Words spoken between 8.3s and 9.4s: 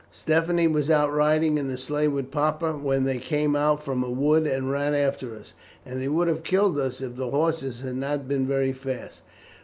very fast.